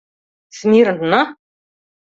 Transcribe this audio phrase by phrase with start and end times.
[0.57, 1.21] —Смирно!